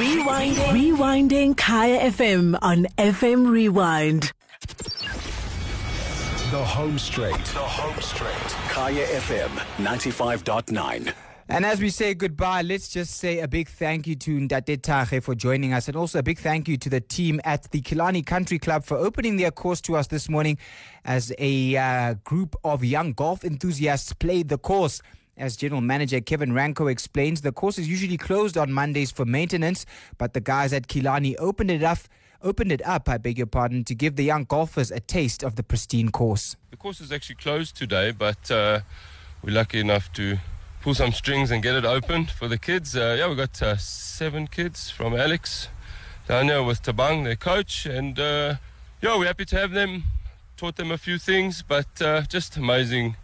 [0.00, 0.96] Rewinding.
[0.96, 4.32] Rewinding Kaya FM on FM Rewind.
[6.50, 7.34] The Home Straight.
[7.34, 8.48] The Home Straight.
[8.70, 11.12] Kaya FM 95.9.
[11.50, 15.20] And as we say goodbye, let's just say a big thank you to Ndate Tahe
[15.20, 18.22] for joining us, and also a big thank you to the team at the Killarney
[18.22, 20.56] Country Club for opening their course to us this morning
[21.04, 25.02] as a uh, group of young golf enthusiasts played the course.
[25.40, 29.86] As General Manager Kevin Rankow explains, the course is usually closed on Mondays for maintenance,
[30.18, 31.96] but the guys at Killarney opened it up.
[32.42, 35.56] Opened it up, I beg your pardon, to give the young golfers a taste of
[35.56, 36.56] the pristine course.
[36.70, 38.80] The course is actually closed today, but uh,
[39.42, 40.38] we're lucky enough to
[40.82, 42.94] pull some strings and get it open for the kids.
[42.94, 45.68] Uh, yeah, we got uh, seven kids from Alex
[46.28, 48.56] down here with Tabang, their coach, and uh,
[49.00, 50.02] yeah, we're happy to have them.
[50.58, 53.16] Taught them a few things, but uh, just amazing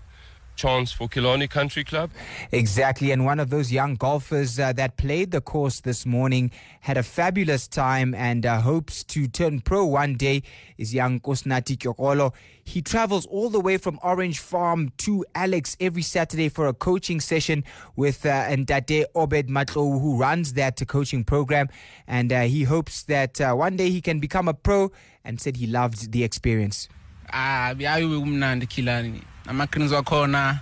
[0.56, 2.10] chance for Killarney Country Club.
[2.50, 6.96] Exactly, and one of those young golfers uh, that played the course this morning had
[6.96, 10.42] a fabulous time and uh, hopes to turn pro one day
[10.78, 12.32] is young Kosnati Kyokolo.
[12.64, 17.20] He travels all the way from Orange Farm to Alex every Saturday for a coaching
[17.20, 17.62] session
[17.94, 21.68] with uh, Ndate Obed Matlo, who runs that coaching program.
[22.08, 24.90] And uh, he hopes that uh, one day he can become a pro
[25.24, 26.88] and said he loved the experience.
[27.32, 30.58] ah byayiwe kumnandi khilani ama-greens wakhona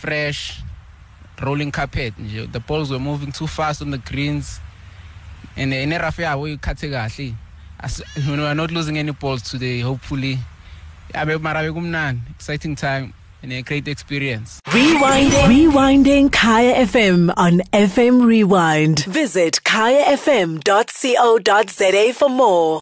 [0.00, 0.52] fresh
[1.40, 4.60] rolling carpet nje the balls were moving too fast on the greens
[5.56, 7.34] and neraf yabo ikhathe kahle
[8.16, 10.38] we are not losing any balls today hopefully
[12.36, 15.48] exciting time and a great experience Rewinding.
[15.48, 19.04] Rewinding Kaya FM on FM Rewind.
[19.04, 22.76] Visit kayafm.co.za for more.